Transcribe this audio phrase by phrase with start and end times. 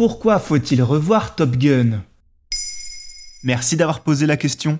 [0.00, 2.00] Pourquoi faut-il revoir Top Gun?
[3.44, 4.78] Merci d'avoir posé la question.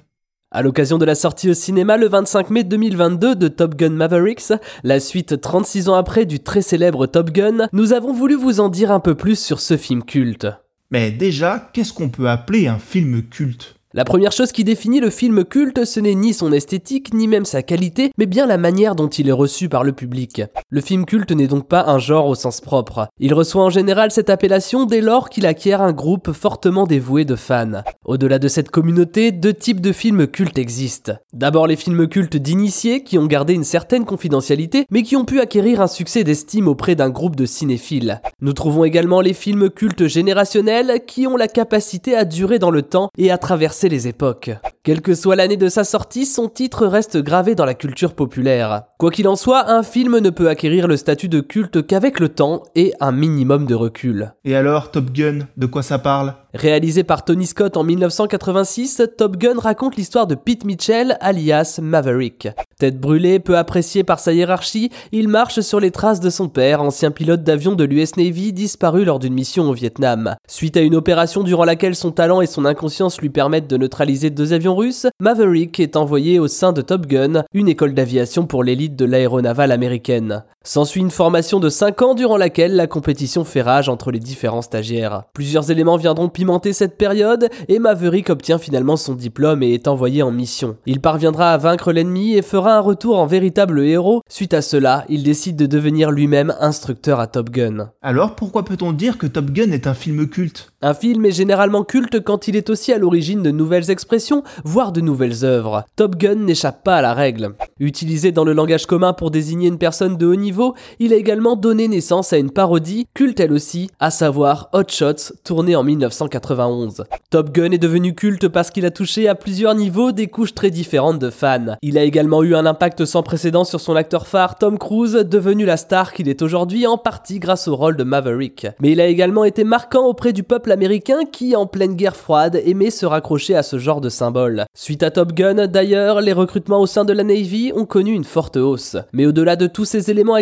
[0.51, 4.55] À l'occasion de la sortie au cinéma le 25 mai 2022 de Top Gun Mavericks,
[4.83, 8.71] la suite 36 ans après du très célèbre Top Gun, nous avons voulu vous en
[8.71, 10.47] dire un peu plus sur ce film culte.
[10.91, 13.75] Mais déjà, qu'est-ce qu'on peut appeler un film culte?
[13.93, 17.45] La première chose qui définit le film culte, ce n'est ni son esthétique, ni même
[17.45, 20.43] sa qualité, mais bien la manière dont il est reçu par le public.
[20.69, 23.09] Le film culte n'est donc pas un genre au sens propre.
[23.19, 27.35] Il reçoit en général cette appellation dès lors qu'il acquiert un groupe fortement dévoué de
[27.35, 27.83] fans.
[28.05, 31.15] Au-delà de cette communauté, deux types de films cultes existent.
[31.33, 35.41] D'abord les films cultes d'initiés, qui ont gardé une certaine confidentialité, mais qui ont pu
[35.41, 38.21] acquérir un succès d'estime auprès d'un groupe de cinéphiles.
[38.41, 42.83] Nous trouvons également les films cultes générationnels, qui ont la capacité à durer dans le
[42.83, 44.51] temps et à traverser les époques.
[44.83, 48.85] Quelle que soit l'année de sa sortie, son titre reste gravé dans la culture populaire.
[48.99, 52.31] Quoi qu'il en soit, un film ne peut acquérir le statut de culte qu'avec le
[52.31, 54.33] temps et un minimum de recul.
[54.47, 56.35] Et alors, Top Gun, de quoi ça parle?
[56.55, 62.49] Réalisé par Tony Scott en 1986, Top Gun raconte l'histoire de Pete Mitchell, alias Maverick.
[62.79, 66.83] Tête brûlée, peu apprécié par sa hiérarchie, il marche sur les traces de son père,
[66.83, 70.35] ancien pilote d'avion de l'US Navy disparu lors d'une mission au Vietnam.
[70.49, 74.31] Suite à une opération durant laquelle son talent et son inconscience lui permettent de neutraliser
[74.31, 78.65] deux avions russes, Maverick est envoyé au sein de Top Gun, une école d'aviation pour
[78.65, 80.45] l'élite de l'aéronavale américaine.
[80.63, 84.61] S'ensuit une formation de 5 ans durant laquelle la compétition fait rage entre les différents
[84.61, 85.23] stagiaires.
[85.33, 90.23] Plusieurs éléments viendront pimenter cette période et Maverick obtient finalement son diplôme et est envoyé
[90.23, 90.77] en mission.
[90.85, 94.21] Il parviendra à vaincre l'ennemi et fera un retour en véritable héros.
[94.29, 97.93] Suite à cela, il décide de devenir lui-même instructeur à Top Gun.
[98.03, 100.75] Alors pourquoi peut-on dire que Top Gun est un film culte?
[100.83, 104.93] Un film est généralement culte quand il est aussi à l'origine de nouvelles expressions, voire
[104.93, 105.85] de nouvelles œuvres.
[105.97, 107.55] Top Gun n'échappe pas à la règle.
[107.79, 110.50] Utilisé dans le langage commun pour désigner une personne de haut niveau,
[110.99, 115.33] il a également donné naissance à une parodie, culte elle aussi, à savoir Hot Shots,
[115.45, 117.05] tournée en 1991.
[117.31, 120.71] Top Gun est devenu culte parce qu'il a touché à plusieurs niveaux des couches très
[120.71, 121.77] différentes de fans.
[121.83, 125.65] Il a également eu un impact sans précédent sur son acteur phare Tom Cruise, devenu
[125.65, 128.67] la star qu'il est aujourd'hui en partie grâce au rôle de Maverick.
[128.81, 132.61] Mais il a également été marquant auprès du peuple américain qui, en pleine guerre froide,
[132.65, 134.65] aimait se raccrocher à ce genre de symbole.
[134.75, 138.25] Suite à Top Gun, d'ailleurs, les recrutements au sein de la Navy ont connu une
[138.25, 138.97] forte hausse.
[139.13, 140.37] Mais au-delà de tous ces éléments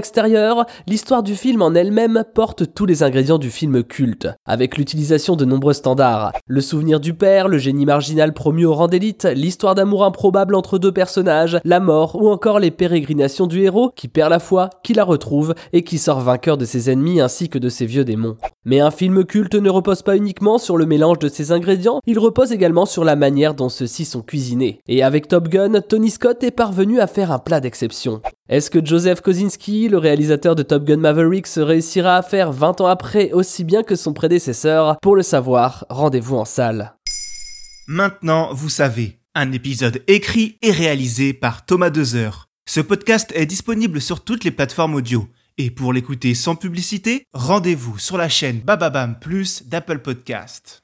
[0.87, 5.45] l'histoire du film en elle-même porte tous les ingrédients du film culte, avec l'utilisation de
[5.45, 6.33] nombreux standards.
[6.47, 10.79] Le souvenir du père, le génie marginal promu au rang d'élite, l'histoire d'amour improbable entre
[10.79, 14.95] deux personnages, la mort ou encore les pérégrinations du héros qui perd la foi, qui
[14.95, 18.37] la retrouve et qui sort vainqueur de ses ennemis ainsi que de ses vieux démons.
[18.65, 22.19] Mais un film culte ne repose pas uniquement sur le mélange de ces ingrédients, il
[22.19, 24.81] repose également sur la manière dont ceux-ci sont cuisinés.
[24.89, 28.21] Et avec Top Gun, Tony Scott est parvenu à faire un plat d'exception.
[28.49, 32.87] Est-ce que Joseph Kosinski, le réalisateur de Top Gun Maverick, réussira à faire 20 ans
[32.87, 34.97] après aussi bien que son prédécesseur?
[35.03, 36.95] Pour le savoir, rendez-vous en salle.
[37.89, 42.49] Maintenant, vous savez, un épisode écrit et réalisé par Thomas Dezer.
[42.67, 45.29] Ce podcast est disponible sur toutes les plateformes audio.
[45.59, 50.83] Et pour l'écouter sans publicité, rendez-vous sur la chaîne Bababam Plus d'Apple Podcast.